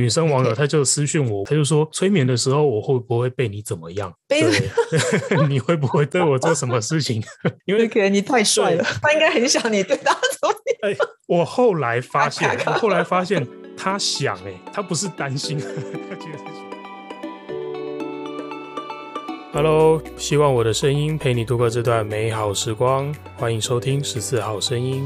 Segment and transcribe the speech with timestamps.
[0.00, 4.10] 女生网友，她就私讯我，她就说催眠的时候我会不会被你怎么样？
[4.26, 4.42] 对，
[5.46, 7.22] 你会不会对我做什么事情？
[7.66, 10.90] 因为可能你太帅了，他应该很想你对他怎么样？
[10.90, 10.96] 哎，
[11.28, 16.70] 我后来发现，我后来发现他想，哎，他不是担心，他其实是想。
[19.52, 25.04] Hello，希望我的声音陪你度过这段美好时光，欢迎收听十四号声音。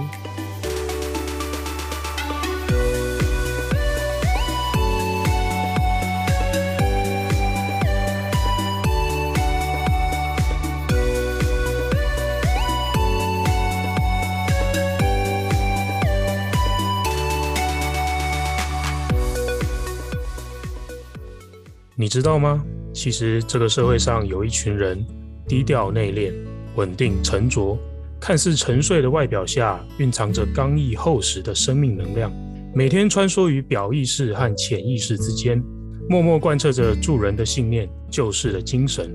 [22.14, 22.64] 知道吗？
[22.92, 25.04] 其实这个社会上有一群人，
[25.48, 26.32] 低调内敛、
[26.76, 27.76] 稳定沉着，
[28.20, 32.32] 看似沉睡的外表下，蕴藏着刚毅厚实的生命能量，
[32.72, 35.60] 每天穿梭于表意识和潜意识之间，
[36.08, 39.12] 默默贯彻着助人的信念、救世的精神。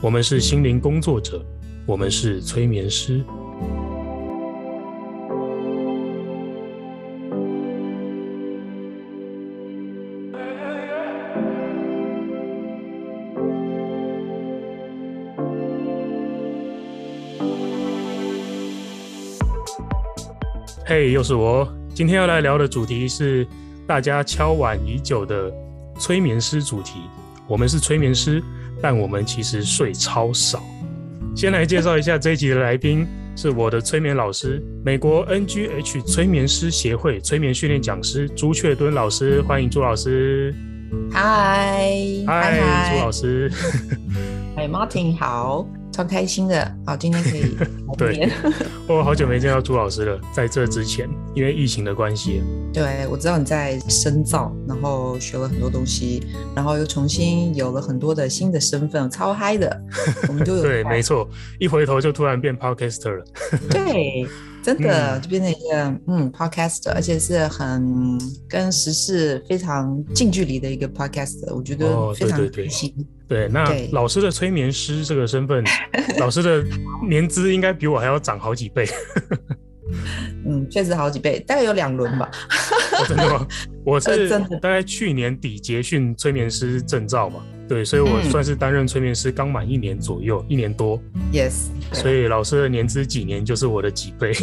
[0.00, 1.44] 我们是心灵工作者，
[1.84, 3.24] 我们是催眠师。
[20.88, 21.66] 嘿，hey, 又是我。
[21.92, 23.44] 今天要来聊的主题是
[23.88, 25.52] 大家敲碗已久的
[25.98, 27.00] 催眠师主题。
[27.48, 28.40] 我们是催眠师，
[28.80, 30.62] 但我们其实睡超少。
[31.34, 39.42] 先来介绍一下这一集的来宾，是我的催眠老师，美国 NGH 催眠师协会催眠训练讲师朱雀敦老师。
[39.42, 40.54] 欢迎朱老师。
[41.10, 41.90] 嗨，
[42.28, 43.50] 嗨，朱老师。
[44.54, 45.66] 嗨， Martin，好。
[45.92, 47.56] 超开心的，好，今天可以
[47.96, 48.28] 对，
[48.88, 50.20] 我好久没见到朱老师了。
[50.32, 59.82] 在这之前，因为疫情的关系，对，我知道你在深造，然后学了很多东西，然后又重新有了很多的新的身份，超嗨的。
[60.28, 61.28] 我们就有 对，没错，
[61.58, 63.24] 一回头就突然变 Podcaster 了。
[63.70, 64.26] 对。
[64.66, 68.18] 真的就变成一个嗯，嗯，podcast，而且是很
[68.48, 72.92] 跟时事非常近距离的一个 podcast，我觉得非常开心。
[72.98, 75.62] 哦、对，对，对，对，那老师的催眠师这个身份，
[76.18, 76.64] 老师的
[77.08, 78.88] 年资应该比我还要涨好几倍。
[80.44, 82.28] 嗯，确实好几倍，大概有两轮吧。
[82.98, 83.46] 哦、真的吗？
[83.86, 84.28] 我是
[84.60, 87.40] 大概去年底结训催眠师证照嘛。
[87.68, 91.00] 对，所以我算是担任催眠师刚满一年左右，嗯、一年多。
[91.32, 91.64] Yes。
[91.92, 94.32] 所以老师的年资几年就是我的几倍。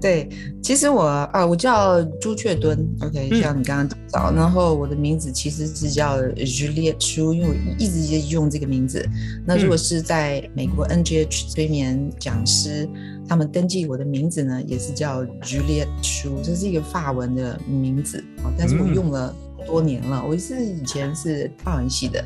[0.00, 0.28] 对，
[0.60, 9.08] 其实我啊，我叫朱雀敦，OK，像你刚刚讲到，嗯、然后我的名字其实是叫 Juliet Shu，因为我一直在用这个名字。
[9.46, 12.88] 那如果是在美国 NGH 催眠讲师，
[13.28, 19.34] 他们登记我的名字呢，也是叫 Juliet Shu，这是一个法文的名字啊，但是我用了。
[19.66, 22.24] 多年了，我是以前是法文系的，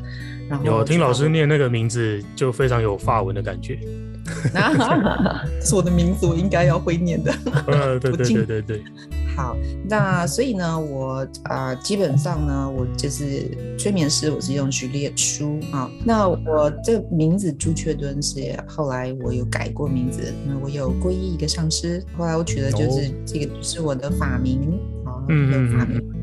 [0.49, 3.79] 然后有听老师念那个名字，就非常有法文的感觉。
[5.63, 7.33] 是我的名字，我应该要会念的。
[7.67, 8.83] 呃，对对对对对。
[9.37, 9.55] 好，
[9.87, 15.89] 那所以呢，我啊、呃，基本上呢，我就是催眠师，我是用序列书啊。
[16.03, 25.23] 那我这个名字朱雀敦是后来我有改过名字，那我有皈依一个上师，后来我取的就是这个是我的法名啊，
[25.77, 26.16] 法名。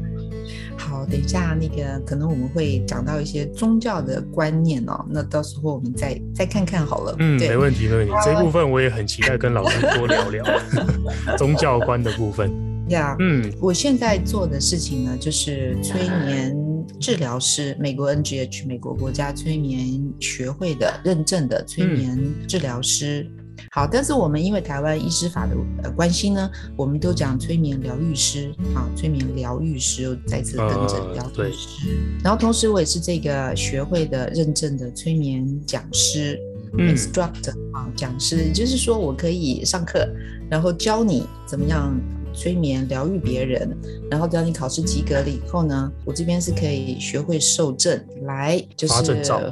[0.77, 7.17] 好，等一下，那个可能我们会讲到一些宗教的观念哦，那到时候我们再再看看好了。
[7.19, 8.13] 嗯，对没问题，没问题。
[8.25, 10.45] 这部分我也很期待跟老师多聊聊
[11.39, 12.51] 宗教观的部分。
[12.89, 16.55] 呀，嗯，我现在做的事情呢，就是催眠
[17.01, 23.27] 治疗师，美国 NGH 美国国家催眠学会的认证的催眠治疗师。
[23.39, 23.44] 嗯
[23.75, 31.69] 好，但是我们因为台湾医师法的呃关系呢，我们都讲催眠疗愈师啊，催眠疗愈师又再次更正疗愈师。
[31.89, 36.39] 呃、然后同时我也是这个学会的认证的催眠讲师、
[36.79, 40.09] 嗯、，instructor 啊，讲师，也就是说我可以上课，
[40.49, 41.93] 然后教你怎么样
[42.35, 43.77] 催眠疗愈别人，
[44.11, 48.95] 然后等你考试及格了以后呢，我这边是可以学会受证来就是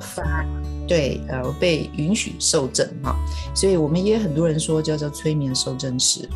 [0.01, 0.45] 发。
[0.89, 3.17] 对，呃，被允许受证哈，
[3.55, 6.29] 所以我们也很多人说叫做催眠受证师。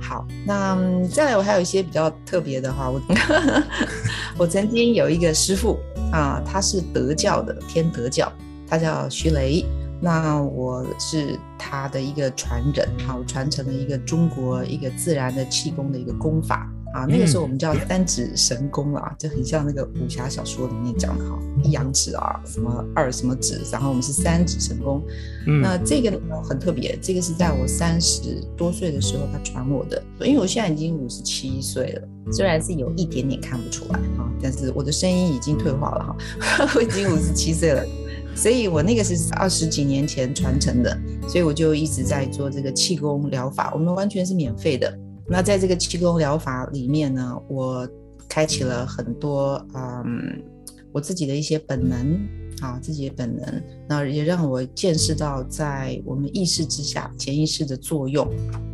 [0.00, 0.76] 好，那
[1.12, 3.00] 再来我还有一些比较特别的哈，我
[4.38, 5.78] 我曾经有一个师父
[6.10, 8.32] 啊，他是德教的天德教，
[8.66, 9.64] 他叫徐雷，
[10.00, 16.70] 那我是他的一个传人，好，传承了一个中国一个自然的气功的一个功法。
[16.92, 25.00] 啊，那个时候我们叫三指神功啊，就很像那个武侠小说里面讲的哈，一阳指啊，什么二什么指，然后我们是三指神功。
[25.46, 26.10] 嗯、那这个
[26.42, 37.86] 很特别，这个是在我三十多岁的时候他传我的，因为我现在已经五十七岁了，虽然是有一点点看不出来哈，但是我的声音已经退化了哈， 我已经五十七岁了，
[38.34, 40.98] 所以我那个是二十几年前传承的，
[41.28, 44.98] 所以我就一直在做这个气功疗法，我们完全是免费的。
[45.28, 47.88] 那在这个气功疗法里面呢，我
[48.28, 50.42] 开启了很多嗯，
[50.90, 52.18] 我自己的一些本能
[52.60, 58.28] 啊，自己的本能，那也让我见识到在我们意识之下潜意识的作用，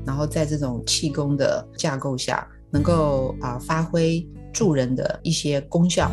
[0.07, 6.11] 然后在这种气功的架构下，能够啊发挥助人的一些功效，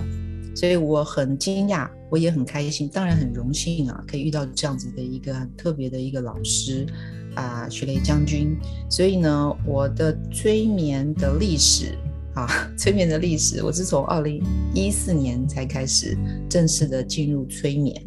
[0.56, 6.86] 所以我很惊讶，我也很开心，当然很荣幸啊，可以遇到这样子的一个很特别的一个老师。
[7.36, 8.56] 啊，徐雷将军，
[8.88, 11.98] 所以呢，我的催眠的历史
[12.36, 12.48] 啊，
[12.78, 14.40] 催眠的历史，我是从二零
[14.76, 16.16] 一四年才开始
[16.48, 18.00] 正式的进入催眠。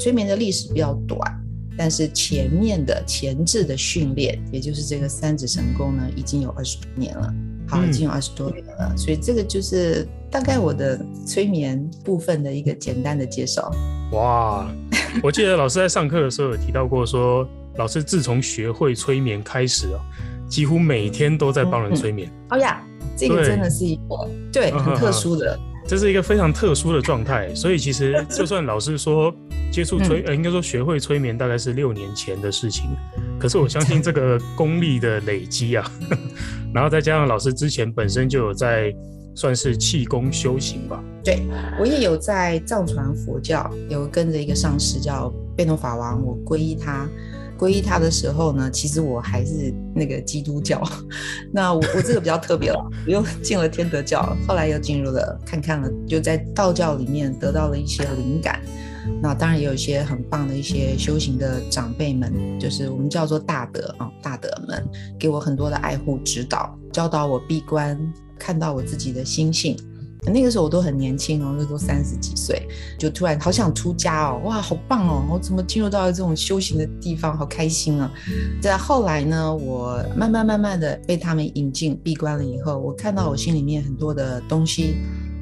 [0.00, 1.20] 催眠的历史比较短，
[1.76, 7.30] 但是前面的前置的训练，也就是这个三指神功呢，已经有二十多年了。
[7.68, 13.70] 好，已经有二十多年了，嗯，所以这个就是大概我的催眠部分的一个简单的介绍。
[14.12, 14.66] 哇，
[15.22, 17.46] 我记得老师在上课的时候有提到过说。
[17.78, 20.00] 老师自从学会催眠开始啊，
[20.46, 22.30] 几乎每天都在帮人催眠。
[22.50, 22.84] 哦呀，
[23.16, 24.02] 这个真的是一个
[24.52, 25.58] 对，对很特殊的，
[25.88, 27.48] 这是一个非常特殊的状态。
[27.54, 29.34] 所以其实就算老师说
[29.72, 32.90] 接触催，呃，应该说学会催眠大概是六年前的事情，
[33.40, 35.90] 可是我相信这个功力的累积啊，
[36.74, 38.94] 然后再加上老师之前本身就有在
[39.34, 41.02] 算是气功修行吧。
[41.24, 41.42] 对，
[41.80, 47.08] 我也有在藏传佛教有跟着一个上师叫贝诺法王，我皈依他。
[47.58, 50.82] 皈依他的时候呢，其实我还是那个基督教。
[51.52, 58.60] 那我我这个比较特别了，我又进了天德教，后来又进入了看看了，就在道教里面得到了一些灵感。
[59.20, 64.84] 那当然也有一些很棒的一些修行的长辈们，就是我们叫做大德啊，大德们
[65.18, 67.98] 给我很多的爱护指导，教导我闭关，
[68.38, 69.76] 看到我自己的心性。
[70.24, 72.62] 那个时候我都很年轻哦，那都三十几岁，
[72.96, 75.24] 就突然好想出家哦，哇，好棒哦！
[75.28, 78.08] 我怎么进入到这种修行的地方，好开心啊！
[78.60, 84.94] 在后来呢，我慢慢慢慢的被他们引进闭关了以后，我看到我心里面很多的东西。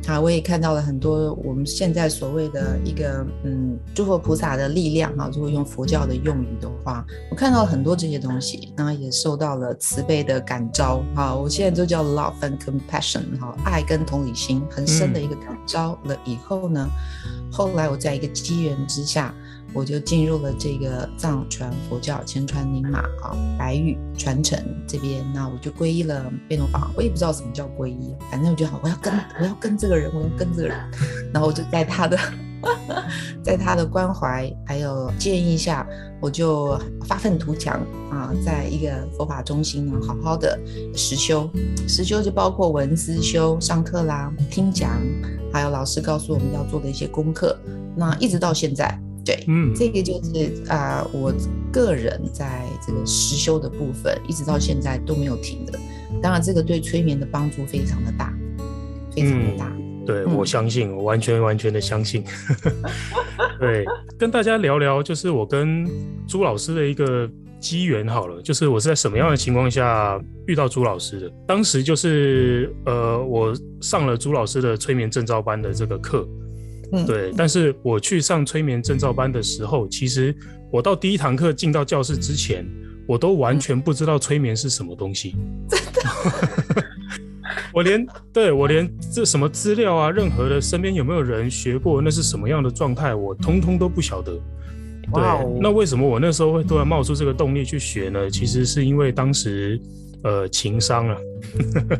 [0.06, 16.88] 啊，我也看到了很多我们现在所谓的一个嗯，诸佛菩萨的力量哈，如果用佛教的用语的话，我看到了很多这些东西，然后也受到了慈悲的感召哈，我现在就叫 love and compassion 哈，爱跟同理心很深的一个感召了以后呢，
[17.53, 19.35] 后来我在一个机缘之下。
[19.72, 30.76] 我就进入了这个藏传佛教前传宁玛啊白玉传承这边，那我就皈依了贝诺法，我也不知道什么叫皈依，反正我就好，我要跟我要跟这个人，我要跟这个人，
[31.32, 32.19] 然后我就在他的
[33.43, 35.87] 在他的关怀还有建议下，
[36.20, 37.81] 我就发愤图强
[38.11, 40.58] 啊，在一个佛法中心呢，好好的
[40.94, 41.49] 实修，
[41.87, 45.00] 实修就包括闻思修、上课啦、听讲，
[45.52, 47.56] 还有老师告诉我们要做的一些功课，
[47.96, 49.00] 那一直到现在。
[49.25, 51.32] 对，嗯，这个就是啊、呃，我
[51.72, 55.78] 个人在这个实修的部分，一直到现在都没有停的。
[56.22, 58.32] 当然，这个对催眠的帮助非常的大，
[59.14, 59.67] 非常的大。
[59.76, 62.25] 嗯、对、嗯，我相信，我完全完全的相信。
[63.61, 63.84] 对，
[64.19, 65.87] 跟大家聊聊，就是我跟
[66.26, 67.31] 朱老师的一个
[67.61, 71.31] 机缘好了，就是我是在什么样的情况下遇到朱老师的？
[71.46, 76.26] 当时就是呃，我上了朱老师的催眠证照班的这个课。
[76.93, 80.35] 嗯，对，但是我去上催眠证照班的时候，其实
[80.70, 82.67] 我到第一堂课进到教室之前，
[83.06, 85.37] 我都完全不知道催眠是什么东西。
[85.69, 86.85] 真的，
[87.73, 94.32] 我连对我连这什么资料啊，任何的身边有没有人学过，那是什么样的状态，我通通都不晓得。
[95.13, 95.23] 对，
[95.61, 98.31] 那为什么我那时候会突然冒出这个动力去学呢？
[98.31, 99.81] 其实是因为当时
[100.22, 101.17] 呃情伤了，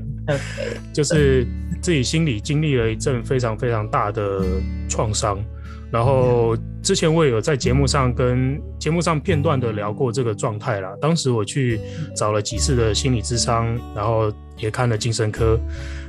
[0.95, 1.47] 就是。
[1.83, 4.45] 自己心里经历了一阵非常非常大的
[4.87, 5.43] 创伤，
[5.91, 10.95] 然后之前我也有在节目上跟节目上片段的聊过这个状态啦。
[11.01, 11.81] 当时我去
[12.15, 15.59] 找了几次的心理咨商，然后也看了精神科，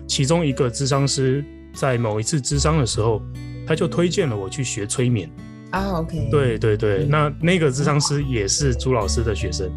[0.06, 1.42] 其中一个咨商师
[1.74, 3.22] 在某一次咨商的时候，
[3.66, 5.30] 他就推荐了我去学催眠。
[5.72, 9.72] 啊、oh，OK，对对对，那那个智商师也是朱老师的学生，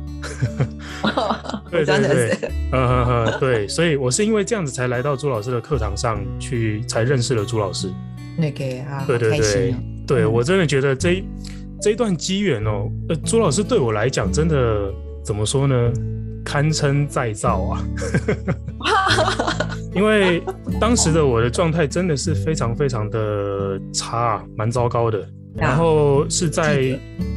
[1.70, 2.38] 对对对，
[2.72, 7.88] 嗯哼哼，对，所以我是因为这样子才来到朱老师的课堂上去，才认识了朱老师。
[8.36, 9.74] 那个啊，对对对，哦、
[10.06, 11.24] 对、嗯、我真的觉得这一
[11.80, 14.92] 这一段机缘哦，呃，朱老师对我来讲真的
[15.24, 15.92] 怎么说呢，
[16.44, 17.84] 堪称再造啊。
[19.94, 20.42] 因为
[20.80, 25.24] 当时的我的状态真的是非常非常的差，蛮糟糕的。
[25.56, 26.76] 然后是在，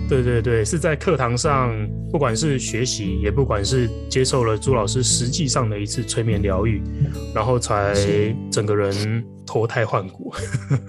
[0.10, 1.72] 对对对，是在课堂上，
[2.12, 6.82] 不管是学习，也不管是接受了朱老师实际上的一次催眠疗愈，
[7.34, 7.94] 然后才
[8.52, 10.34] 整个人脱胎换骨。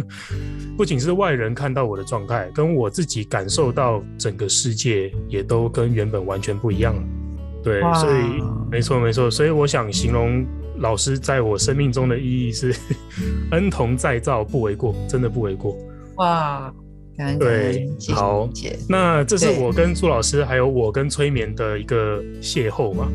[0.77, 7.03] 不仅是外人看到我的状态，跟我自己感受到整个世界也都跟原本完全不一样了。
[7.63, 10.47] 对，所以没错没错，所以我想形容
[10.79, 12.75] 老师在我生命中的意义是
[13.51, 15.77] 恩同再造，不为过，真的不为过。
[16.17, 16.73] 哇！
[17.39, 18.49] 对，好，
[18.89, 23.09] 那这是我跟朱老师，还有我跟催眠的一个邂逅嘛？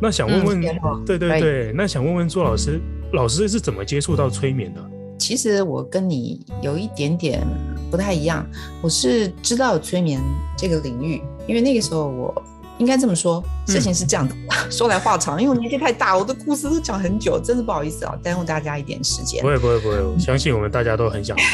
[0.00, 2.80] 那想问问，嗯、对对对，那想问问朱老师，
[3.12, 4.80] 老师是怎么接触到催眠的？
[5.18, 7.46] 其实我跟你有一点点
[7.90, 8.46] 不太一样，
[8.82, 10.20] 我是知道催眠
[10.56, 12.44] 这个领域，因为那个时候我。
[12.84, 14.34] 应该这么说，事情是这样的。
[14.34, 19.40] 嗯、 说来话长，因为我年纪太大，我的故事都讲很久，真的不好意思啊，耽误大家一点时间。
[19.40, 21.46] 不会不会不会，我相信我们大家都很想听。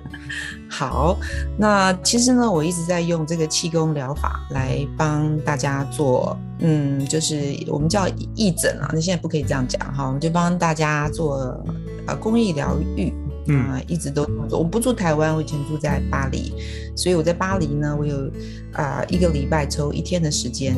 [0.68, 1.16] 好，
[1.58, 11.58] 那其实呢，我一直在用这个气功疗法来帮大家做，嗯，就是我们叫义诊啊，那现在不可以这样讲哈，我们就帮大家做
[12.06, 13.10] 呃公益疗愈。
[13.48, 16.52] 啊、嗯，一直都我不住台湾，我以前住在巴黎，
[16.94, 18.30] 所以我在巴黎呢，我有
[18.72, 20.76] 啊、一个礼拜抽一天的时间，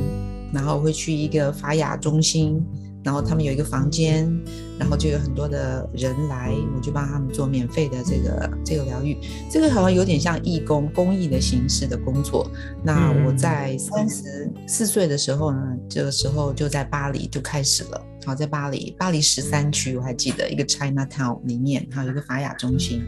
[0.53, 2.65] 然后会去一个法雅中心，
[3.05, 4.31] 然后他们有一个房间，
[4.79, 9.17] 然后就有很多的人来，我就帮他们做免费的这个这个疗愈，
[9.51, 12.51] 这个好像有点像义工公益的形式的工作。
[12.85, 18.01] 那我在三十四岁的时候呢，这个时候就在巴黎就开始了。
[18.25, 23.03] 好，在巴黎，巴黎十三区，我还记得一个 Chinatown 里面，还有一个法雅中心。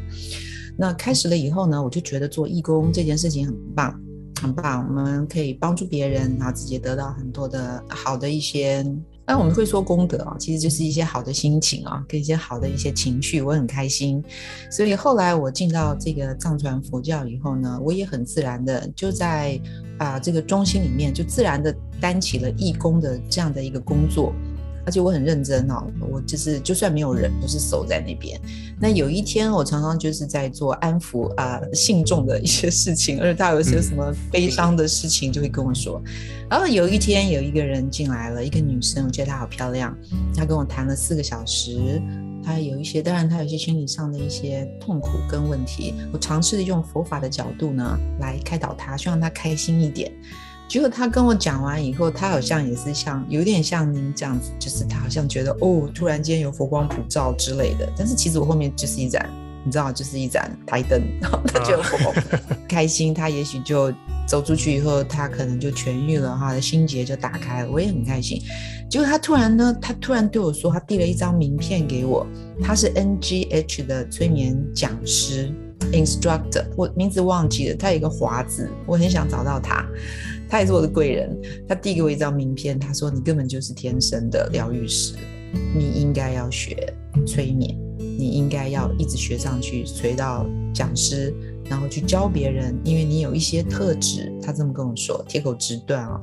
[0.76, 4.00] 那开始了以后呢，我就觉得做义工这件事情很棒，
[4.42, 8.84] 很棒，我们可以帮助别人，然后自己得到很多的好的一些，
[9.26, 14.22] 那我们会说功德啊，其实就是一些好的心情啊，跟一些好的一些情绪，我很开心。
[14.70, 19.58] 所以后来我进到这个藏传佛教以后呢，我也很自然的就在
[19.98, 24.32] 啊这个中心里面，就自然的担起了义工的这样的一个工作。
[24.86, 28.40] 而且我很认真哦，我就是就算没有人，都是守在那边。
[28.80, 36.02] 那有一天，我常常就是在做安抚啊、呃、信众的一些事情，而且他有些什么悲伤的事情，就会跟我说。
[36.50, 39.96] 然后有一天，有一个人进来了，一个女生，我觉得她好漂亮，
[40.36, 42.00] 她跟我谈了四个小时。
[42.44, 50.12] 她有一些，当然她有一些心理上的一些痛苦跟问题，我尝试用佛法的角度呢来开导她，希望她开心一点。
[50.68, 57.88] 结果他跟我讲完以后，他好像也是像有点像您这样子，就是他好像觉得哦，突然间有佛光普照之类的。
[57.96, 59.28] 但是其实我后面就是一盏，
[59.64, 62.14] 你知道，就是一盏 台灯，然后他就佛 光
[62.68, 63.14] 开心。
[63.14, 63.92] 他也许就
[64.26, 67.70] 走出去以后，他可能就痊愈了，他的心结就打开了。
[67.70, 68.40] 我也很开心。
[68.90, 72.26] 结果他突然呢，他突然对我说，他递了一张名片给我，
[72.62, 75.52] 他是 NGH 的催眠讲师
[75.92, 79.84] instructor，我名字忘记了，他有一个华字，我很想找到他。
[80.48, 81.36] 他也是我的贵人，
[81.68, 85.14] 他递给我一张名片，他说：“你根本就是天生的疗愈师，
[85.76, 86.92] 你应该要学
[87.26, 91.34] 催眠，你应该要一直学上去，学到讲师，
[91.68, 96.20] 然后去教别人，因为你有一些特质。”他这么跟我说，铁口直断啊。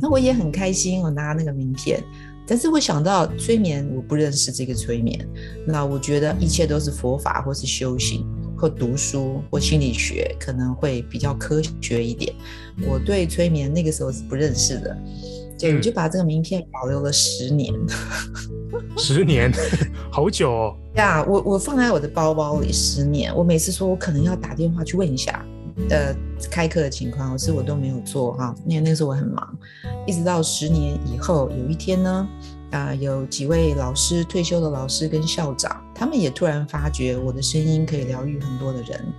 [0.00, 2.02] 那我也很开心，我拿那个名片，
[2.46, 5.24] 但是我想到催眠，我不认识这个催眠，
[5.66, 8.26] 那我觉得一切都是佛法或是修行。
[8.62, 12.32] 或读书或心理学可能会比较科学一点。
[12.86, 14.96] 我对催眠那个时候是不认识的，
[15.58, 17.74] 对，我就把这个名片保留了十年。
[18.96, 19.52] 十年，
[20.12, 20.76] 好久哦。
[20.94, 23.34] 呀，我我放在我的包包里十年。
[23.34, 25.44] 我每次说我可能要打电话去问一下，
[25.90, 26.14] 呃，
[26.48, 29.58] 开课的情况，可是我都没有做哈，因为那个时候我很忙。
[30.06, 32.28] 一直到十年以后，有一天呢。
[32.72, 39.12] 啊、有几位老师，退休的老师跟校长，他们也突然发觉我的声音可以疗愈很多的人，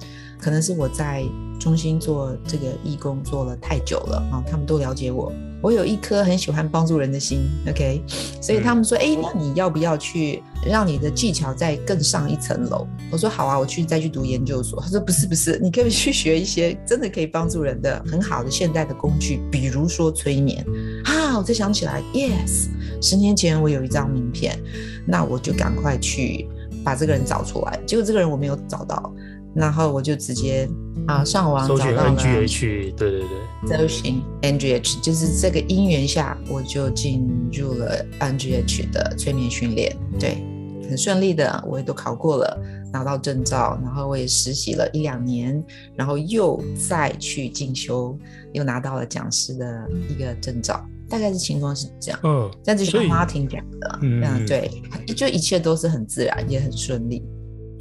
[0.44, 1.24] 可能是我在
[1.58, 5.32] 中心做这个义工做了太久了啊，他们都了解我，
[5.62, 8.04] 我有一颗很喜欢帮助人的心，OK，
[8.42, 12.86] 所以他们说，哎，那你要不要去让你的技巧再更上一层楼？
[13.10, 14.82] 我说好啊，我去再去读研究所。
[14.82, 20.66] 他说不是不是，你可以去学一些真的可以帮助人的很好的现代的工具，比如说催眠
[21.06, 22.68] 啊，我才想起来，Yes。
[23.02, 24.60] 十年前我有一张名片，
[25.06, 26.48] 那我就赶快去
[26.84, 27.80] 把这个人找出来。
[27.86, 29.14] 结果这个人我没有找到，
[29.56, 30.68] 然后我就直接
[31.08, 33.22] 啊上网找到了 NGH，对对
[33.68, 40.44] 对，搜寻 NGH，就是这个因缘下我就进入了 NGH 的催眠训练，对，
[40.90, 42.60] 很顺利的，我也都考过了，
[42.92, 45.64] 拿到证照，然后我也实习了一两年，
[45.96, 48.18] 然后又再去进修，
[48.54, 50.84] 又拿到了讲师的一个证照。
[51.10, 52.20] 大概是情况是这样。
[52.24, 54.72] 嗯，但就像妈听讲的，嗯，对，
[55.16, 57.22] 就一切都是很自然，也很顺利。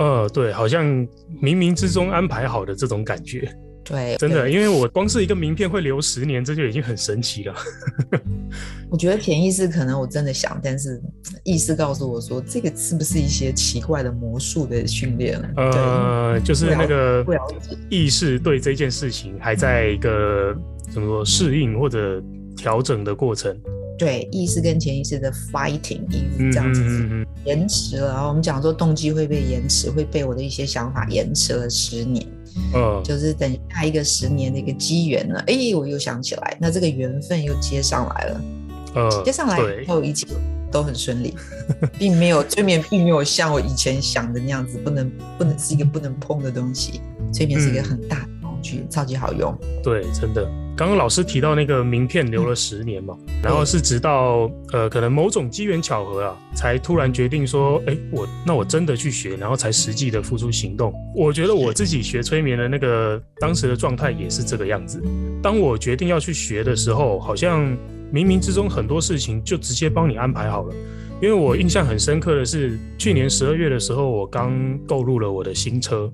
[0.03, 0.85] 呃，对，好像
[1.41, 3.49] 冥冥之中安排好的这种感觉。
[3.85, 7.55] 对，真的，因为我光是一个名片会留十年，这就已经很神奇了。
[8.91, 11.01] 我觉得潜意识可能我真的想，但是
[11.45, 15.41] 意识告诉我说，这个是不是一些奇怪的魔术的训练？
[15.57, 17.25] 呃，就是那个
[17.89, 20.53] 意识对这件事情还在一个
[20.91, 22.21] 怎么说适应或者
[22.57, 23.57] 调整的过程。
[24.03, 26.01] 对，意识跟潜意识的 fighting，
[26.51, 26.83] 这样子
[27.45, 28.09] 延迟了。
[28.09, 32.27] 然后我们讲说动机会被延迟，会被我的一些想法延迟了十年。
[32.75, 35.39] 嗯，就是等下一个十年的一个机缘了。
[35.47, 38.41] 哎，我又想起来，那这个缘分又接上来了。
[38.97, 40.27] 呃，接上来以后一切
[40.73, 41.37] 都很顺利，
[41.97, 47.01] 并没有催眠，并没有像我以前想的那样子，不能不能是一个不能碰的东西。
[47.33, 48.29] 催眠是一个很大
[48.89, 49.57] 超级好用。
[49.83, 50.49] 对，真的。
[50.75, 60.93] 刚刚老师提到那个名片留了十年嘛，嗯、然后是直到呃可能某种机缘巧合啊，才突然决定说，哎，我那我真的去学，然后才实际的付出行动。
[61.15, 65.01] 我觉得我自己学催眠的那个当时的状态也是这个样子。
[65.43, 67.63] 当我决定要去学的时候，好像
[68.11, 70.75] 冥冥之中很多事情就直接帮你安排好了。
[71.23, 76.11] 因为我印象很深刻的是，去年十二月的时候，我刚购入了我的新车，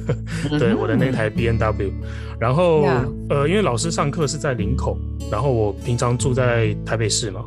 [0.58, 1.90] 对，我的那台 B N W。
[2.38, 2.82] 然后
[3.30, 4.98] 呃，因为老师上课是在林口，
[5.32, 7.42] 然后我平常住在台北市嘛，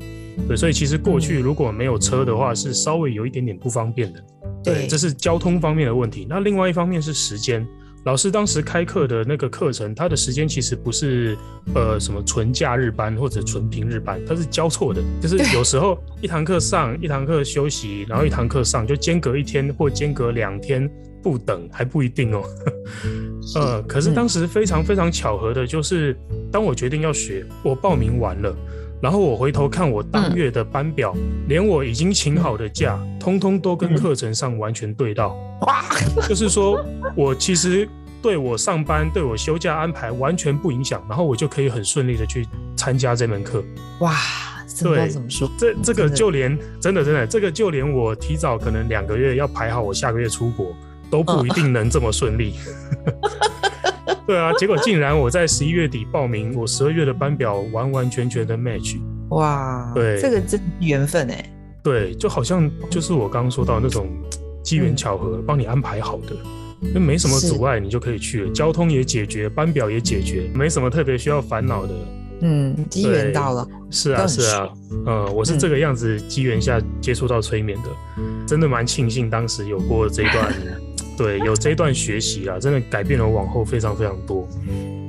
[0.48, 4.20] 对，所以其实过去如果没有车的话，是稍微有一点点不方便的。
[4.63, 6.25] 对，这是交通方面的问题。
[6.27, 7.63] 那另外一方面是时间。
[8.06, 11.38] 老师当时开课的那个课程，他的时间其实不是
[11.74, 20.90] 呃什么纯假日班或者纯平日班，它是交错的，就是有时候一堂课上，一堂课休息，然后一堂课上，就间隔一天或间隔两天
[21.22, 22.44] 不等，还不一定哦。
[23.56, 26.18] 呃，可是当时非常非常巧合的就是，
[26.52, 28.54] 当我决定要学，我报名完了，
[29.04, 31.14] 然后我回头看我当月的班表，
[31.50, 35.36] 连我已经请好的假，通通都跟课程上完全对到。
[35.64, 35.84] 哇，
[36.26, 36.82] 就是说
[37.14, 37.86] 我其实
[38.22, 43.62] 对我上班、对我休假安排完全不影响，然后我就可以很顺利的去参加这门课。
[44.00, 44.16] 哇，
[44.82, 45.52] 对，怎么说？
[45.58, 50.74] 这这个就连真的真的，这个就连我提早可能两个月要排好我下个月出国，
[51.10, 52.56] 都不一定能这么顺利。
[54.27, 58.98] 对啊，结果竟然我在十一月底报名，我十二月的班表完完全全的 match。
[59.30, 61.45] 哇，对，这个真缘分哎。
[61.84, 64.08] 对，就好像就是我刚刚说到那种。
[64.63, 66.34] 机缘巧合帮你安排好的，
[66.93, 68.52] 那没什么阻碍，你就可以去了。
[68.54, 71.93] 交通也解决，班表也解决，没什么特别需要烦恼的。
[72.39, 73.67] 嗯，机缘到了。
[73.91, 74.69] 是啊，是啊。
[75.06, 77.89] 呃，我是这个样子机缘下接触到催眠的，
[78.48, 80.54] 真的蛮庆幸当时有过这一段，
[81.17, 84.47] 对，有这一段学习啊，真的改变了我往后非常非常多。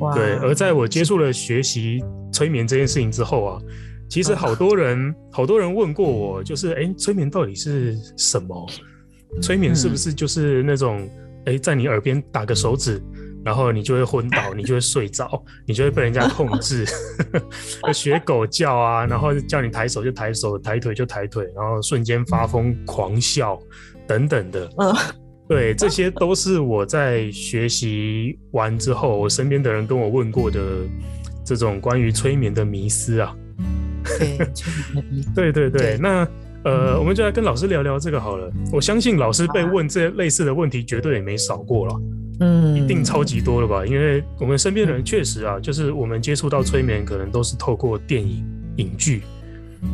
[0.00, 0.14] 哇。
[0.14, 3.62] 对，而在我接触了学习催眠这件事情之后啊，
[4.08, 8.66] 其实好多人好多人问过我，就是哎，催眠到底是什么？
[9.42, 11.08] 催眠是不是就是那种，
[11.46, 13.02] 哎、在你耳边打个手指，
[13.44, 16.86] 然后你就会昏倒，你就会睡着，你就会被人家控制，
[17.92, 23.58] 学狗叫啊，然后叫你抬手就抬手，抬腿就抬腿，然后瞬间发疯狂笑
[24.06, 24.70] 等等的。
[24.78, 24.94] 嗯，
[25.48, 30.60] 对，这些都是我在学习完之后，我身边的人跟我问过的
[31.44, 33.36] 这种关于催眠的迷思啊。
[34.18, 34.38] 对，
[35.34, 36.26] 对对对，对那。
[36.64, 38.50] 呃，我们就来跟老师聊聊这个好了。
[38.72, 42.00] 我相信老师被问这类似的问题，绝对也没少过了，
[42.40, 43.84] 嗯，一定超级多了吧？
[43.84, 48.42] 因为我们身边的人确实啊，就是我们接触到催眠，可能都是透过电影、
[48.76, 49.20] 影剧，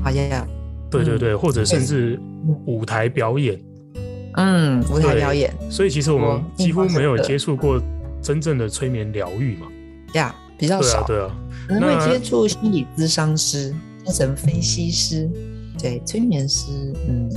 [0.05, 0.47] 啊呀，
[0.89, 2.21] 对对对，或者甚至
[2.67, 3.61] 舞台表演，
[4.35, 5.53] 嗯，舞台表演。
[5.71, 7.81] 所以其实我们几乎没有接触过
[8.23, 9.67] 真正的催眠疗愈嘛，
[10.15, 11.31] 呀，比较少，对啊，
[11.69, 15.29] 可能会接触心理咨商师、精神分析师。
[15.79, 17.31] 对，催眠师，嗯，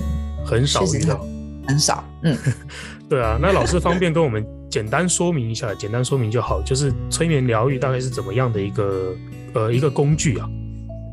[0.45, 1.25] 很少遇到，
[1.65, 2.37] 很少，嗯，
[3.07, 3.39] 对啊。
[3.41, 9.15] 那老师方便跟我们简单说明一下，简单说明就好，就是催眠疗愈大概是怎么样的一个
[9.53, 10.49] 呃一个工具啊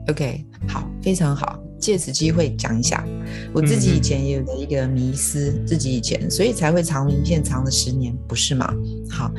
[0.08, 3.04] ？OK，好，非常好，借此机会讲一下，
[3.52, 8.72] 我自己以前也有的一个迷思，自己以前，所以才会藏名片藏了十年，不是吗？
[9.08, 9.32] 好，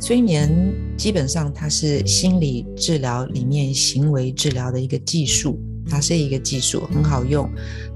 [0.00, 0.50] 催眠
[0.96, 5.60] 基本上它是心理治疗里面行为治疗的一个技术。
[5.88, 7.50] 它是一个技术，很好用。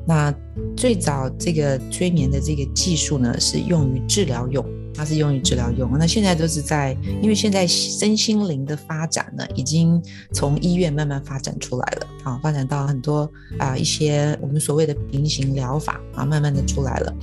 [0.05, 0.35] 那
[0.77, 5.91] 最早这个催眠的这个技术呢，是用于治疗用，它是用于治疗用。
[5.99, 10.01] 那现在都是在，因为现在身心灵的发展呢，已经
[10.33, 17.15] 从医院慢慢发展出来了啊，发展到很多啊、一些我们所谓的平行疗法啊，慢慢的出来了。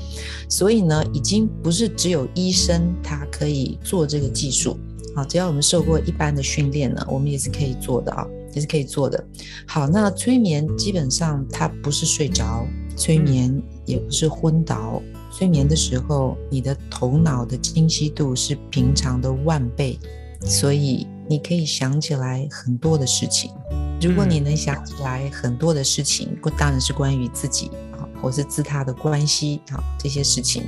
[0.50, 4.78] 所以呢，已经不是只有医生他可以做这个技术
[5.16, 8.28] 啊，只要我们受过一般的训练呢，我们也是可以做的啊。
[8.54, 9.24] 也是可以做的。
[9.66, 15.02] 好，那催眠基本上它不是睡着，催眠也不是昏倒。
[15.32, 19.98] 催眠的时候，你的头脑的清晰度是平常的万倍，
[20.42, 23.50] 所以你可以想起来很多的事情。
[24.02, 30.64] 如果你能想起来很多的事情，不当然是关于自己啊，或是自他的关系啊这些事情。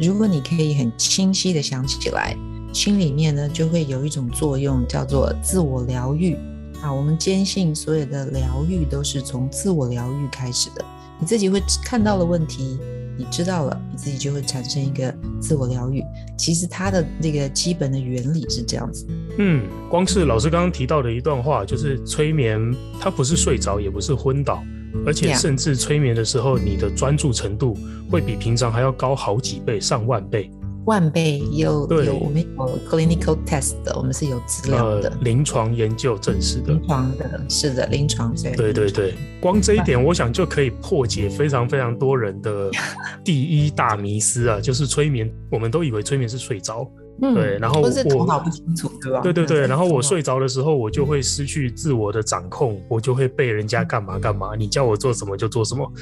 [0.00, 2.36] 如果你可以很清晰的想起来，
[2.72, 6.36] 心里面呢就会有一种作用，叫做自我疗愈
[6.80, 6.92] 啊。
[6.92, 10.84] 我们坚信所有的疗愈都是从自我疗愈开始的，
[11.18, 12.78] 你自己会看到了问题。
[13.18, 16.02] 你知道了，你自己就会产生一个自我疗愈。
[16.36, 19.06] 其实它的那个基本的原理是这样子。
[19.38, 22.60] 嗯，光是老师刚刚提到的一段话，就是催眠，
[23.00, 24.62] 它不是睡着，也不是昏倒，
[25.06, 27.76] 而且甚至催眠的时候，你的专注程度
[28.10, 30.50] 会比平常还要高好几倍、上万倍。
[30.86, 36.72] 万倍有有，我们有 clinical test 的，我们是有资料的，临床研究证实的。
[36.72, 38.52] 临床的，是的，临床对。
[38.54, 42.70] 对对对，光这一点，我想就可以破解非常非常多人的
[43.24, 46.88] 第一大迷思啊，就是催眠，我们都以为催眠是睡着，
[47.20, 49.20] 嗯，对，然后我头脑不清楚，对吧？
[49.22, 55.92] 对对对，然后我睡着的时候，我就会失去自我的掌控，我就会被人家干嘛干嘛，你叫我做什么就做什么，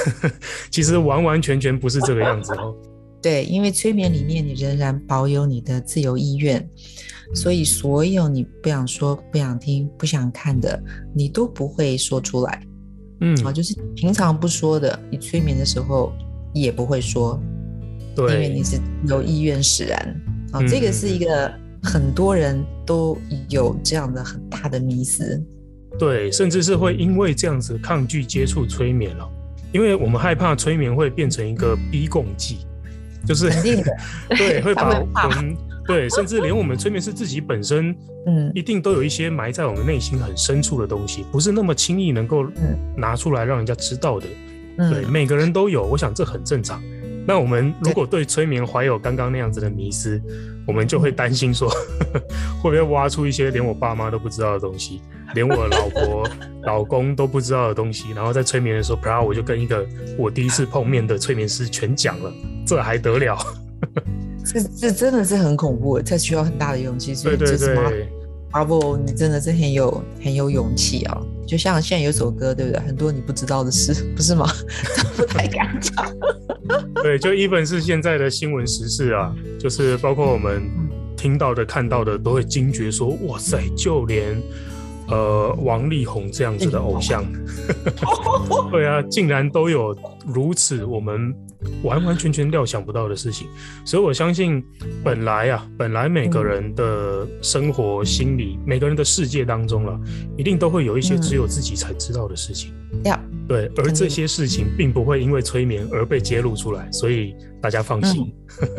[0.70, 2.74] 其实完完全全不是这个样子哦。
[3.20, 6.64] 对，因为催眠里面你仍然保有你的自由意愿，
[7.34, 10.80] 所以所有你不想说、不想听、不想看的，
[11.14, 12.62] 你都不会说出来。
[13.20, 16.12] 嗯，啊，就是平常不说的，你催眠的时候
[16.54, 17.40] 也不会说。
[18.14, 20.20] 对，因为你是有意愿使然。
[20.52, 21.52] 啊，这个是一个
[21.82, 25.44] 很多人都有这样的很大的迷思。
[25.98, 29.28] 对，甚至是会因为这样子抗拒接触催眠了，
[29.72, 32.58] 因为我们害怕催眠会变成一个逼供剂。
[33.26, 33.96] 就是肯定的，
[34.30, 37.94] 对，会把我们对，甚至连我们催眠师自己本身，
[38.26, 42.46] 嗯，一定都有一些埋在我们内心很深处的东西，不是那么轻易能够
[42.96, 44.26] 拿出来让人家知道的。
[44.76, 46.80] 对，每个人都有，我想这很正常。
[47.28, 50.18] 那我们如果对催眠怀有刚刚那样子的迷思，
[50.66, 51.68] 我们就会担心说，
[52.62, 55.02] 会不会挖出一些连我爸妈都不知道的东西，
[55.34, 56.26] 连我老婆、
[56.64, 59.86] 老公都不知道的东西，然后在催眠的时候，啪，我就跟一个
[60.16, 62.32] 我第一次碰面的催眠师全讲了，
[62.66, 63.36] 这还得了？
[64.46, 67.14] 这这真的是很恐怖，这需要很大的勇气。
[67.14, 68.08] 所以对对对。
[68.52, 71.20] 阿布，你真的是很有很有勇气啊！
[71.46, 72.80] 就像现在有首歌，对不对？
[72.80, 74.46] 很多你不知道的事， 不是吗？
[75.16, 75.94] 不太敢讲。
[77.02, 80.62] 对，就一本是现在的新闻时事啊，就是包括我们
[81.16, 84.36] 听到的、看到的，都会惊觉说：哇塞，就连
[85.08, 87.24] 呃王力宏这样子的偶像，
[88.70, 91.34] 对啊，竟然都有如此我们。
[91.82, 93.48] 完完全全料想不到的事情，
[93.84, 94.64] 所以我相信，
[95.02, 99.98] 本来啊，本来每个人的生活、心理、每个人的世界当中了，
[100.36, 102.72] 一定都会有一些只有自己才知道的事情。
[103.04, 103.18] 要
[103.48, 108.32] 对，而这些事情并不会因为催眠而被揭露出来，所以大家放心。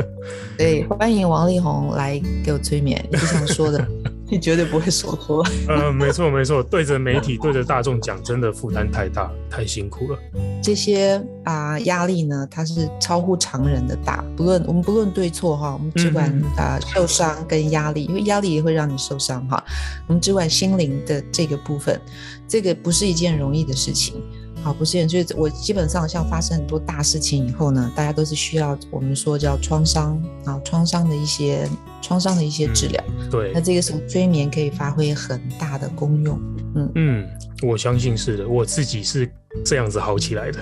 [0.57, 3.85] 对，欢迎王力宏来给我催眠，你不想说的。
[4.29, 5.45] 你绝对不会说错。
[5.67, 10.19] 嗯， 没错没错，对着媒体、对着大众讲，真的负担太大，太辛苦了。
[10.61, 14.23] 这些啊压力呢，它是超乎常人的大。
[14.37, 19.63] 不论我们不论对错哈，我们只管啊受伤跟压力，因为压力也会让你受伤哈。
[20.07, 21.99] 我们只管心灵的这个部分，
[22.47, 24.21] 这个不是一件容易的事情。
[24.61, 31.67] 好，不是，就是我基本上像发生很多大事情以后呢，大家都是需要我们说叫创伤啊，创伤的一些
[32.01, 33.03] 创伤的一些治疗。
[33.07, 36.39] 嗯，对，那这个时候催眠可以发挥很大的功用。
[36.75, 37.27] 嗯嗯，
[37.63, 39.29] 我相信是的，我自己是
[39.65, 40.59] 这样子好起来的。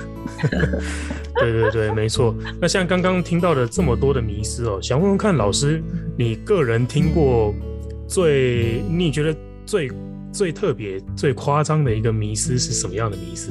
[1.40, 2.34] 对对对，没错。
[2.62, 5.84] 那像刚刚听到的这么多的迷思哦，想问问看老师，
[6.18, 7.54] 你个人听过
[8.08, 9.92] 最你觉得最
[10.38, 13.50] 最特别、最夸张的一个迷思是什么样的迷思？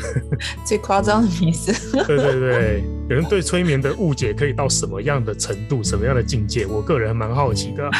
[0.64, 1.70] 最夸张的迷思？
[2.06, 6.64] 对对对，有人对催眠的误解可以到什么样的程度、什么样的境界？
[6.64, 7.90] 我个人蛮好奇的。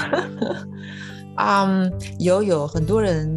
[1.36, 3.28] 嗯，um, 有有很多人，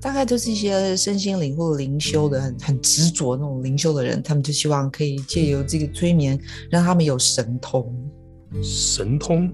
[0.00, 6.36] 大概都是一些身心灵或灵修的，很很执着那种灵修的人，他们就希望可以借由这个催眠，
[6.72, 7.94] 让他们有神通。
[8.60, 9.48] 神通？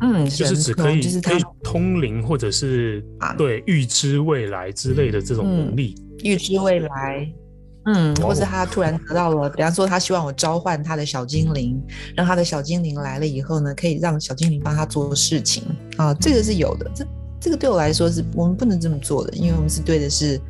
[0.00, 3.04] 嗯，就是只可以就是可以通灵，或者是
[3.38, 5.94] 对预知未来之类的这种能力。
[6.22, 7.32] 预、嗯、知未来，
[7.86, 11.80] 嗯，或者他突然得到了，比方说他希望我召唤他的小精灵，
[12.14, 15.62] 让他的小精灵来了以后呢，可以让小精灵帮他做事情
[15.96, 16.90] 啊，这个是有的。
[16.94, 17.06] 这
[17.40, 20.40] 这个对我来说是我们不能这么做的，因为我们是对的是，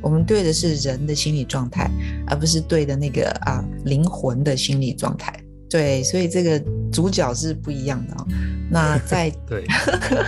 [0.00, 1.90] 我们对的是人的心理状态，
[2.26, 5.32] 而不是对的那个啊灵魂的心理状态。
[5.68, 8.26] 对，所以这个主角是不一样的哦。
[8.70, 9.64] 那在对，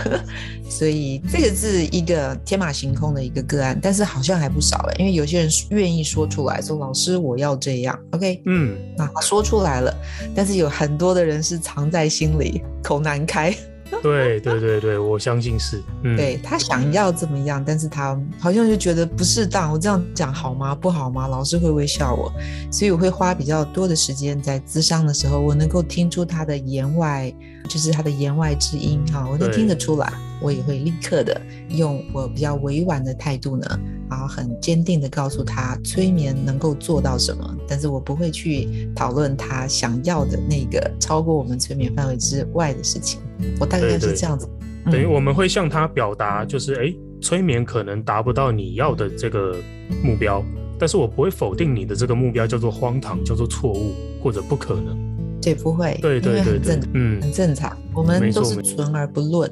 [0.69, 9.93] 所以这个是一个天马行空的一个个案，但是好像还不少哎，因为有些人愿意说出来说，老师我要这样，OK，嗯，那他说出来了，
[10.33, 13.53] 但是有很多的人是藏在心里，口难开。
[14.01, 15.81] 对对对对，我相信是。
[16.03, 19.71] 嗯、对他想要怎么样，但是他好像就觉得不适当。
[19.71, 20.73] 我这样讲好吗？
[20.73, 21.27] 不好吗？
[21.27, 22.31] 老师会不会笑我？
[22.71, 27.33] 所以我会花比较多的时间在咨商的时候，我能够听出他的言外，
[27.67, 30.11] 就是他的言外之音哈，我能听得出来。
[30.41, 33.67] 我也会立刻的用我比较委婉的态度呢，
[34.09, 43.19] 然后很坚定的告诉他催眠能够做到什么，但是我不会去讨论他想要的那个超过我们催眠范围之外的事情。
[43.59, 44.47] 我大概是这样子，
[44.85, 49.53] 对对，等于我们会向他表达，就是哎，催眠可能达不到你要的这个
[50.01, 50.41] 目标，
[50.79, 53.93] 但是我不会否定你的这个目标叫做荒唐，叫做错误
[54.23, 54.97] 或者不可能。
[55.41, 57.77] 对，不会，对对对对，嗯，很正常。
[57.93, 59.51] 我们都是存而不论。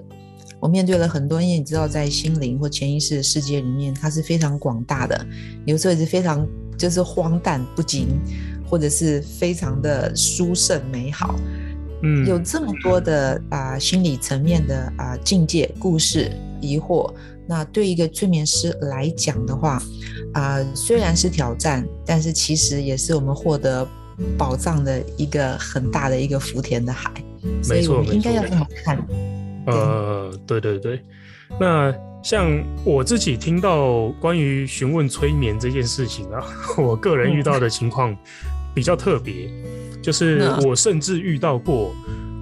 [0.60, 5.26] 我面对了很多，因为你知道，在心灵或潜意识的世界里面，它是非常广大的，
[5.66, 6.48] 有时候也是非常
[6.78, 8.08] 就是荒诞不经，
[8.68, 11.36] 或者是非常的殊胜美好。
[12.02, 17.14] 嗯，有这么多的啊、呃、心理层面的啊、呃、境界、故事、疑惑，
[17.48, 19.82] 那对一个催眠师来讲的话，
[20.34, 23.88] 啊、呃、虽然是挑战，但是其实也是我们获得
[24.38, 27.12] 宝藏的一个很大的一个福田的海，
[27.62, 28.98] 所以我们应该要这么看。
[29.66, 31.02] 呃，对对对，
[31.60, 32.50] 那像
[32.84, 36.44] 我自己听到关于询问催眠这件事情啊，
[36.78, 38.16] 我个人遇到的情况
[38.74, 39.50] 比较特别。
[40.00, 41.94] 就是我甚至遇到过，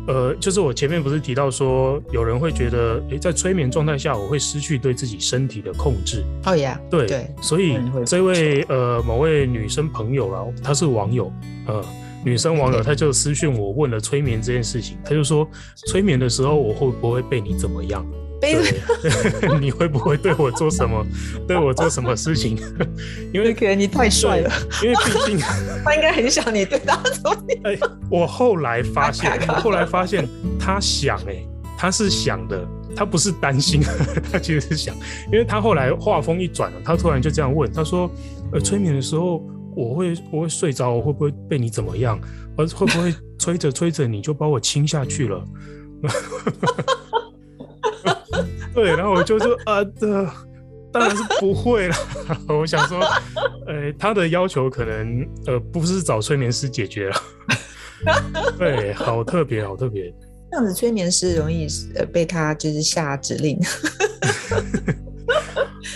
[0.08, 6.24] 呃，就是我前面不是提到说，有人会觉得，诶，在催眠状态下，我会失去对自己身体的控制。
[6.46, 11.32] 哦呀，对对，所以这位呃某位女生朋友啊，她是网友，
[11.66, 11.84] 呃，
[12.24, 15.48] 女生网友，她就私讯我问了催眠这件事情，她就说，
[15.88, 18.06] 催眠的时候我会不会被你怎么样？
[18.42, 18.56] 对，
[19.60, 21.06] 你会不会对我做什么？
[21.48, 22.58] 对我做什么事情？
[23.34, 24.52] 因为可能你太帅了。
[24.84, 25.40] 因为毕竟
[25.84, 27.32] 他应该很想你对他做。
[27.64, 27.78] 哎，
[28.10, 30.28] 我后来发现，后来发现
[30.60, 31.44] 他想，哎，
[31.78, 32.64] 他是想的，
[32.96, 33.82] 他不是担心，
[34.32, 34.94] 他其实是想，
[35.32, 38.10] 因为他后来话锋一转了，他突然就这样问，他说
[38.54, 39.42] ：“呃，催眠的时候，
[39.76, 42.20] 我会我会睡着，我会不会被你怎么样？
[42.58, 45.44] 而会不会催着催着你就把我亲下去了？”
[48.76, 50.08] 对，然后我就说 啊，这
[50.92, 51.96] 当然是不会了。
[52.50, 53.00] 我想说，
[53.66, 57.16] 呃，他的要求可能呃不是找催眠师解决了。
[58.60, 60.14] 对，好特别，好特别。
[60.52, 63.58] 这样子催眠师容易呃被他就是下指令。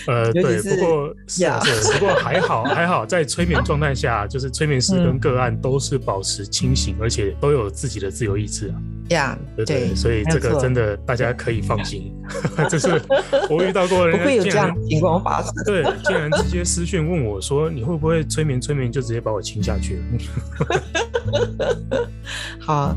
[0.10, 8.76] 呃，对，不过是是，不过还好还好，在催眠状态下，就是催眠师跟个案都是保持清醒，而且都有自己的自由意志啊。
[9.10, 12.12] 呀，对对，所以这个真的大家可以放心。
[12.68, 13.00] 这是
[13.52, 15.54] 我遇到过人，不会有这样情况发生。
[15.64, 18.60] 对，竟然直接私讯问我说：“你会不会催眠？
[18.60, 20.04] 催眠就直接把我亲下去了。
[22.60, 22.96] ”好，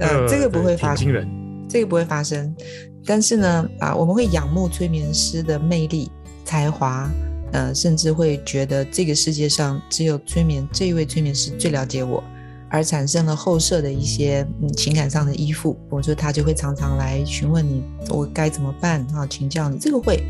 [0.00, 2.54] 呃，这个不会发生，这个不会发生。
[3.04, 6.10] 但是呢，啊，我们会仰慕催眠师的魅力。
[6.46, 7.10] 才华，
[7.52, 12.22] 呃，甚至会觉得这个世界上只有催眠这一位催眠师最了解我，
[12.70, 15.76] 而产生了后设的一些嗯情感上的依附。
[15.90, 19.26] 我说他就会常常来询问你，我该怎么办啊？
[19.26, 20.22] 请教你，这个会。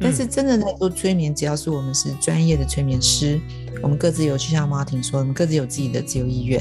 [0.00, 3.38] 但是真的在做催眠，只要是我们是专业的催眠师。
[3.82, 6.60] 我们各自有，就像 Martin 说，我们各自有自己的自由意愿，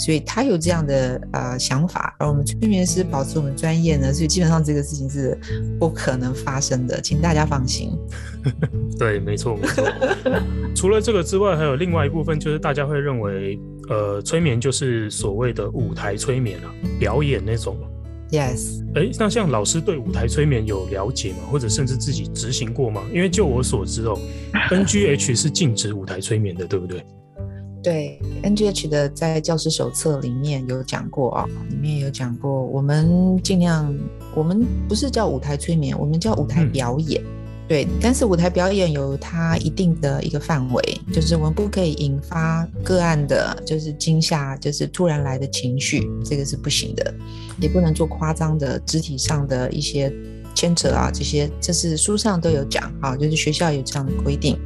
[0.00, 5.38] 所以他有这样的呃想法，而我们催眠师保持我们专业呢，所以基本上这个事情是
[5.78, 7.92] 不可能发生的，请大家放心。
[8.98, 9.84] 对，没错没错。
[10.74, 17.76] 除了这个之外，还有另外一部分，就是大家会认为，呃，催眠就是所谓的舞台催眠啊，表演那种。
[18.30, 21.38] Yes，哎，那像老师对舞台催眠有了解吗？
[21.50, 23.02] 或者甚至自己执行过吗？
[23.12, 24.18] 因为就我所知哦，
[24.70, 27.04] NGH 是禁止舞台催眠的，对不对？
[27.82, 33.94] 对，NGH 的在教师手册里面有讲过啊、哦，里面有讲过，我们尽量，
[34.34, 37.22] 我们不是叫舞台催眠，我们叫舞台表演。
[37.22, 47.12] 嗯对，但是舞台表演有它一定的一个范围，就是我们不可以引发个案的，就是惊吓，就是突然来的情绪，这个是不行的，
[47.60, 50.12] 也不能做夸张的肢体上的一些
[50.54, 54.56] 牵扯啊，这些这是书上都有讲啊，就是学校有这样的规定。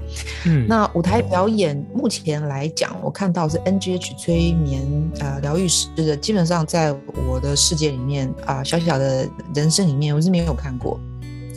[0.44, 4.82] 嗯，那舞台表演目前来讲，我看到是 NGH 催眠
[5.20, 6.94] 啊疗愈师的，基本上在
[7.26, 11.00] 我的世界里面啊，小小的人生里面，我是没有看过。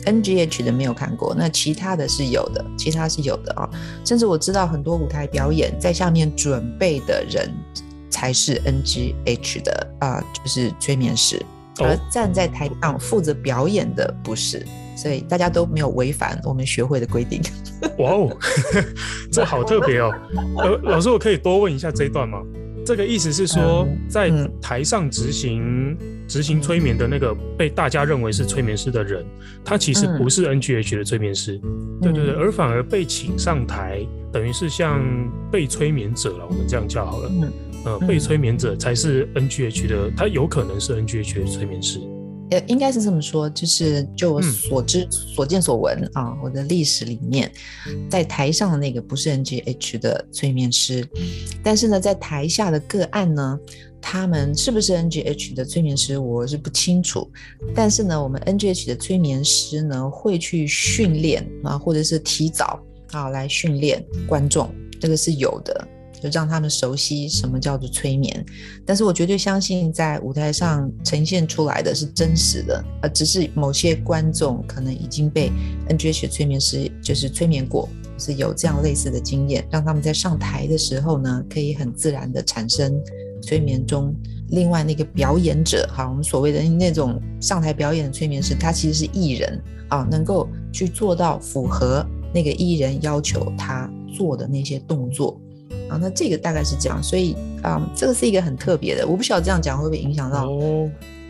[0.06, 3.70] NGH 的没有看过，那其他的是有的，其他是有的啊、哦。
[4.04, 7.50] 甚至我知道很多舞台表演在下面准备的人，
[8.10, 11.40] 才是 NGH 的啊、呃，就是催眠师，
[11.80, 14.64] 而站在台上负责表演的不是，
[14.96, 17.40] 所以大家都没有违反我们学会的规定。
[17.98, 18.36] 哇哦，
[19.30, 20.12] 这好特别哦！
[20.58, 22.38] 呃，老师，我可以多问一下这一段吗？
[22.84, 25.96] 这个意思是说，在台上执行
[26.28, 29.24] 执行催眠的那个被大家认为是催眠师的人，
[29.64, 31.58] 他其实不是 NGH 的催眠师，
[32.02, 35.02] 对对对，而反而被请上台，等于是像
[35.50, 37.30] 被催眠者了，我们这样叫好了，
[37.86, 42.00] 呃，被催眠者才是 NGH 的，他有可能是 NGH 的催眠师。
[42.54, 47.50] 呃，应该是这么说，就是就我所知、嗯、所见所闻啊，我的历史里面，
[48.08, 51.04] 在台上的那个不是 NGH 的催眠师，
[51.64, 53.58] 但是呢，在台下的个案呢，
[54.00, 57.28] 他们是不是 NGH 的催眠师，我是不清楚。
[57.74, 65.88] 但是呢，我们 NGH 的催眠师呢，会去训练啊，或者是提早啊来训练观众，这个是有的。
[66.24, 68.42] 就让他们熟悉什么叫做催眠，
[68.86, 75.52] 但是我绝对相信，在舞台上呈现出来的是真实的，而只是某些观众可能已经被
[75.90, 82.98] NGH 催眠师就是催眠过，是有这样类似的经验，让他们在上台的时候呢，可以很自然的产生
[83.42, 84.14] 催眠中
[84.48, 95.38] 另外那个表演者，哈，我们所谓的那种上台表演的催眠师，他其实是艺人啊，能够去做到符合那个艺人要求他做的那些动作。
[95.94, 100.46] 啊，那这个大概是这样，所以啊、嗯，这个是一个很特别的，我不晓得这样讲会不会影响到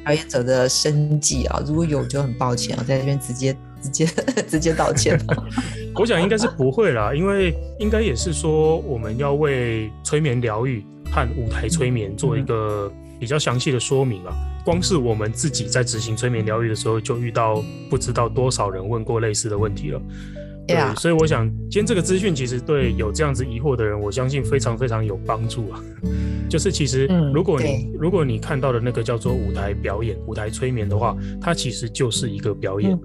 [0.05, 1.63] 表演者的生计啊？
[1.67, 4.07] 如果有，就很抱歉，我在这边直接直接
[4.49, 5.21] 直接道歉。
[5.95, 14.33] 我想应该是不会啦，因为应该也是说我们要为催眠疗愈和舞台催眠做一个比较详细的说明啊。
[14.65, 20.01] 光是我们自己在执行催眠疗愈的时候，就遇到不知道多少人问过类似的问题了。
[20.67, 20.95] 对，yeah.
[20.99, 25.83] 所以我想今天这个资讯其实对有这样子疑惑的人，我相信非常非常有帮助啊。
[26.49, 32.93] 就是其实如果你、嗯、如果你看到的那个叫做舞台表演、舞台催眠的话，它其实就是一个表演。
[32.93, 33.01] 嗯、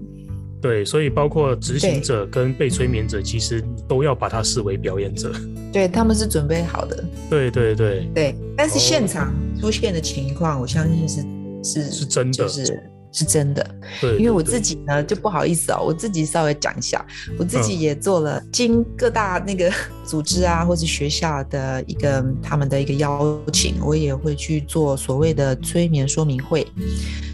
[0.61, 5.31] 对，所以包括执行者跟被催眠者，其实都要把它视为表演者。
[5.71, 7.03] 对，他们是准备好的。
[7.29, 11.21] 对对对对，但是现场出现的情况，我相信是
[11.63, 12.33] 是是真的。
[12.33, 17.03] 就是是真的，对，因为我自己呢就不好意思哦，我自己稍微讲一下，
[17.37, 19.71] 我自己也做了经各大那个
[20.05, 26.65] 组织啊，或是学校的一个他们的一个邀请，我也会去做所谓的催眠说明会。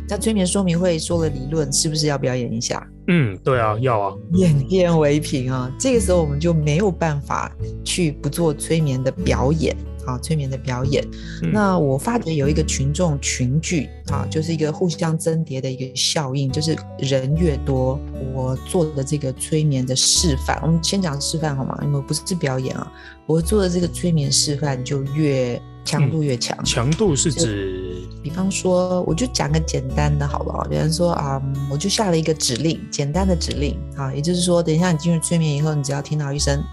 [0.08, 2.86] 那催眠说明会说了理论，是不是要表演一下？
[3.08, 7.52] 嗯，对啊，要啊，眼见为凭啊，这个时候我们就没有办法
[7.84, 9.76] 去不做催眠的表演。
[10.06, 11.04] 啊，催眠的表演，
[11.44, 18.00] 嗯、那我发觉有一个群众群聚啊，就是一个互相增叠的一个效应，就是人越多，
[18.34, 21.78] 我做的这个催眠的示范，我们先讲示范好吗？
[21.84, 22.92] 因为不是表演啊，
[23.26, 26.58] 我做的这个催眠示范就越强度越强。
[26.64, 30.64] 强、嗯、度是指，比方说，我就讲个简单的好不好？
[30.70, 31.42] 比方说啊，
[31.72, 36.64] 我就下了一个指令，简单的指令啊，也就是说，等一下你进入催眠以后，你只要听到一声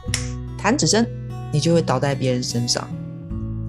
[0.59, 1.07] 弹指声，
[1.53, 2.89] 你就会倒在别人身上。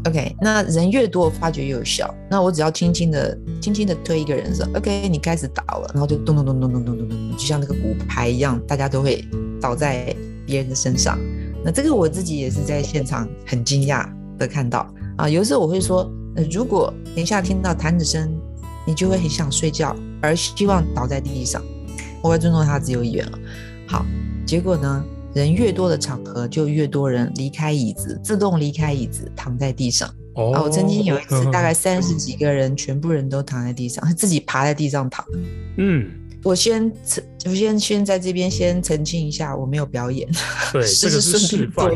[0.06, 2.13] OK，那人越多，发觉越有效。
[2.30, 9.24] 那我只要轻轻的、轻轻的推一个人说，OK，你开始倒了，然后就咚咚咚咚咚咚咚咚，就像那个骨牌一样，大家都会
[9.62, 10.13] 倒在
[10.46, 11.18] 别人的身上。
[11.63, 14.06] 那这个我自己也是在现场很惊讶
[14.38, 15.30] 的看到啊。
[15.30, 18.30] 有时候我会说，呃，如果等一下听到弹指声，
[18.86, 21.62] 你就会很想睡觉，而希望倒在地上。
[22.22, 23.39] 我会尊重他自由意愿了。
[23.88, 24.06] 好，
[24.46, 25.06] 结果呢？
[25.34, 30.08] 人越多的场合，就越多人离开椅子，自动离开椅子，躺在地上。
[30.36, 35.26] 哦，我曾经有一次，大概 三十几个人，全部人都躺在地上， 自己爬在地上躺。
[35.78, 36.10] 嗯，
[36.43, 36.91] 我先
[37.46, 40.28] 我先先在这边先澄清一下，我没有表演。
[40.74, 41.89] 对，这个是示范。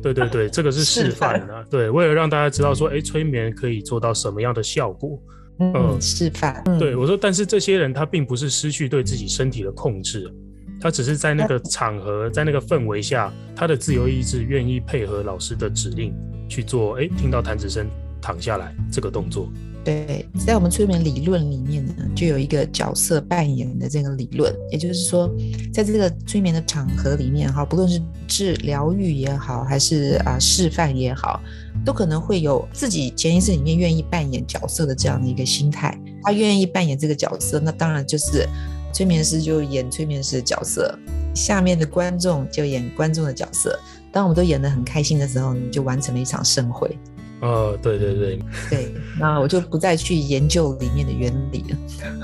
[0.00, 1.64] 对对对，这个是示范啊。
[1.68, 5.20] 对，为了让大家知道说，哎，催眠可以做到什么样的效果。
[5.58, 6.62] 嗯，示范。
[6.78, 10.32] 对，我说，但是这些人他并不是失去对自己身体的控制。
[10.80, 16.14] 他只是在那个场合，在那个氛围下，他的自由意志愿意配合老师的指令
[16.48, 17.00] 去做。
[17.00, 17.86] 哎，听到弹指声，
[18.20, 19.48] 躺下来这个动作。
[19.84, 25.28] 对，在我们催眠理论里面呢，就有一个角色扮演的这个理论，也就是说，
[25.72, 31.40] 在这个催眠的场合里面，哈，不论是治疗愈也好，还是啊示范也好，
[31.84, 35.98] 都可能会有自己潜意识里面愿意扮演角色的这样的一个心态。
[36.22, 38.46] 他愿意扮演这个角色，那当然就是。
[38.92, 40.98] 催眠师就演催眠师的角色，
[41.34, 43.78] 下面的观众就演观众的角色。
[44.10, 46.98] 当我们都演得很开心的时候，你就完成了一场盛会。
[47.40, 51.76] 哦，对对对，对，那我就不再去研究里面的原理了。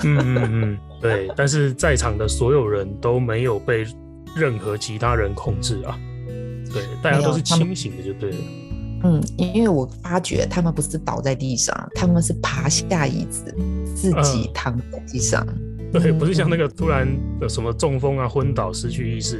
[0.02, 1.30] 嗯嗯嗯，对。
[1.36, 3.86] 但是在场的所有人都没有被
[4.34, 5.96] 任何其他人控制啊，
[6.72, 8.36] 对，大家都是清醒的，就对了。
[9.04, 13.54] 嗯，因为我发觉他们不是倒在地上，他们是爬下椅子，
[13.94, 15.46] 自己躺在地上。
[15.46, 17.08] 嗯对，不是像那个突然
[17.40, 19.38] 有什么中风啊、昏倒、失去意识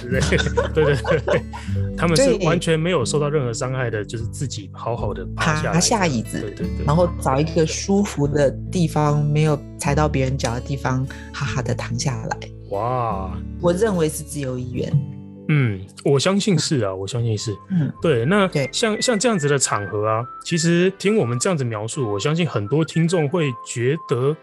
[0.00, 0.28] 之类的。
[0.74, 1.42] 对对对对，
[1.96, 12.38] 他们是完全没有受到任何伤害的，就是自己好好的爬下，爬下椅子，对对对，然后找一个舒服的地方，没有踩到别人脚的地方，好好的躺下来。
[12.70, 14.92] 哇，我认为是自由意愿。
[15.48, 17.50] 嗯，我相信是啊，我相信是。
[17.70, 24.36] 嗯，对，那像像这样子的场合啊，其实听我们这样子描述，我相信很多听众会觉得。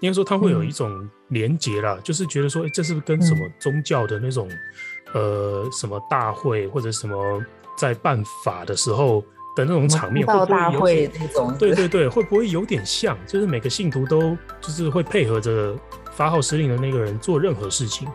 [0.00, 4.48] 应该说他会有一种连结啦，嗯、就是觉得说，哎，这是不是跟什么宗教的那种，
[5.14, 7.42] 嗯、呃，什么大会或者什么
[7.76, 9.22] 在办法的时候
[9.56, 11.54] 的那种场面，会不会大会那种？
[11.58, 13.18] 对对对，会不会有点像？
[13.26, 15.76] 就是每个信徒都就是会配合着
[16.12, 18.08] 发号施令的那个人做任何事情。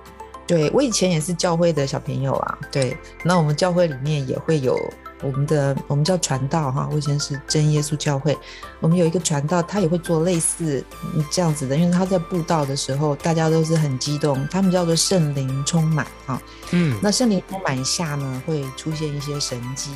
[0.48, 4.78] 对，我以前也是教会的小朋友啊，对，那我们教会里面也会有。
[5.24, 8.38] 我们的我们叫传道哈，我以前是真耶稣教会，
[8.80, 10.84] 我们有一个传道，他也会做类似
[11.32, 19.92] 这样子的，因为他在布道的时候，大家都是很激动，他们叫做圣灵充满啊，嗯，那圣灵充满下呢，会出现一些神迹，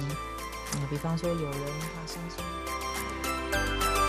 [0.73, 4.06] 嗯，比方说有人他相信。